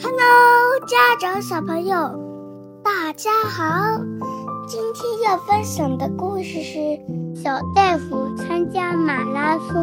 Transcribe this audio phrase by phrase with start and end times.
[0.00, 1.96] Hello，家长小朋友，
[2.84, 3.98] 大家好！
[4.68, 6.78] 今天要分享的故事是
[7.34, 9.74] 《小大夫参加马拉松》。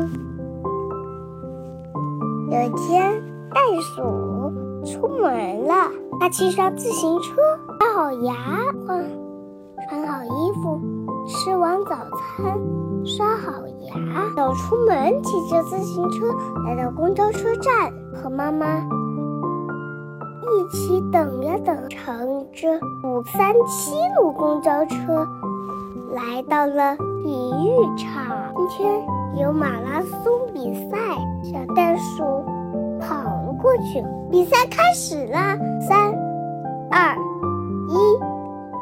[2.50, 3.12] 有一天，
[3.54, 4.04] 袋鼠
[4.86, 7.36] 出门了，他骑上自行车，
[7.78, 8.34] 刷好牙，
[8.88, 9.04] 换
[9.90, 10.80] 穿好衣服，
[11.28, 12.58] 吃完早餐，
[13.04, 13.94] 刷好牙，
[14.34, 16.28] 走出门，骑着自行车
[16.66, 18.66] 来到公交车站，和妈妈。
[20.52, 25.28] 一起等呀等，乘着五三七路公交车
[26.12, 28.54] 来到了体育场。
[28.56, 30.98] 今天有马拉松比赛，
[31.44, 32.24] 小袋鼠
[33.00, 34.04] 跑了过去。
[34.32, 36.14] 比赛开始了，三、
[36.92, 37.16] 二、
[37.90, 37.96] 一，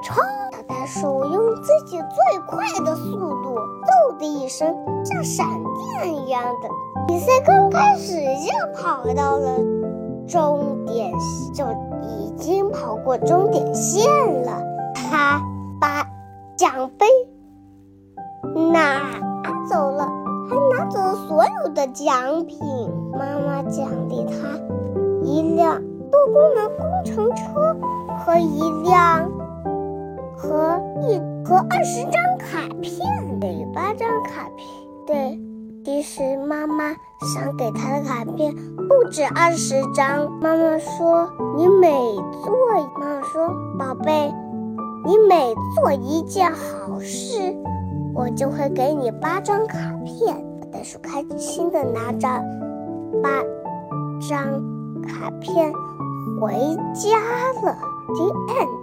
[0.03, 0.16] 冲！
[0.52, 6.69] 小袋鼠用自己最快的速度，嗖的一声，像闪电一样的。
[7.07, 9.57] 比赛刚开始就跑到了。
[10.27, 11.11] 终点
[11.53, 11.65] 就
[12.01, 14.05] 已经跑过终点线
[14.43, 14.61] 了，
[14.93, 15.41] 他
[15.80, 16.05] 把
[16.55, 17.05] 奖杯
[18.71, 18.99] 拿
[19.69, 20.07] 走了，
[20.49, 22.59] 还拿走了所有的奖品。
[23.11, 24.57] 妈妈奖励他
[25.23, 27.75] 一辆多功能工程车
[28.17, 29.30] 和一辆
[30.35, 34.67] 和一和二十张卡片，对，八张卡片，
[35.05, 35.52] 对。
[35.86, 36.95] 其实妈妈
[37.36, 38.56] 想给他的卡片
[38.88, 40.31] 不止二十张。
[40.39, 41.92] 妈妈说：“你每
[42.42, 42.56] 做……”
[42.98, 44.34] 妈妈说：“宝贝，
[45.06, 47.54] 你每做一件好事，
[48.16, 50.34] 我就会给你八张卡片。”
[50.72, 52.28] 袋鼠开心的拿着
[53.22, 53.42] 八
[54.30, 54.64] 张
[55.04, 55.73] 卡片
[56.39, 56.54] 回
[56.94, 57.20] 家
[57.61, 57.78] 了。
[58.08, 58.83] The end.